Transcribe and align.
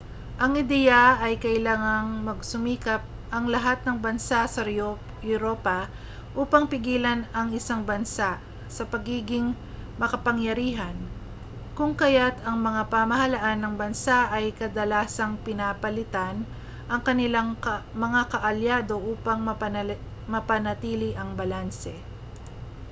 ang 0.43 0.51
ideya 0.63 1.03
ay 1.25 1.33
kailangang 1.45 2.09
magsumikap 2.27 3.01
ang 3.35 3.45
lahat 3.53 3.77
ng 3.85 3.97
bansa 4.05 4.39
sa 4.55 4.61
europa 5.33 5.79
upang 6.41 6.65
pigilan 6.71 7.19
ang 7.39 7.47
isang 7.59 7.81
bansa 7.91 8.29
sa 8.75 8.83
pagiging 8.93 9.47
makapangyarihan 10.01 10.97
kung 11.77 11.93
kaya't 12.01 12.33
ang 12.47 12.57
mga 12.67 12.83
pamahalaan 12.93 13.59
ng 13.61 13.73
bansa 13.81 14.19
ay 14.37 14.45
kadalasang 14.59 15.33
pinapalitan 15.45 16.35
ang 16.91 17.01
kanilang 17.07 17.49
mga 18.03 18.21
kaalyado 18.33 18.95
upang 19.13 19.39
mapanatili 20.31 21.11
ang 21.19 21.29
balanse 21.39 21.93